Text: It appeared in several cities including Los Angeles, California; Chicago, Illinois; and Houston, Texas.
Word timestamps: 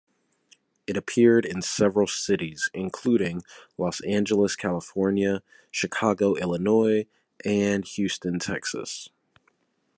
It 0.87 0.97
appeared 0.97 1.45
in 1.45 1.61
several 1.61 2.07
cities 2.07 2.71
including 2.73 3.43
Los 3.77 3.99
Angeles, 4.01 4.55
California; 4.55 5.43
Chicago, 5.69 6.33
Illinois; 6.37 7.05
and 7.45 7.85
Houston, 7.85 8.39
Texas. 8.39 9.09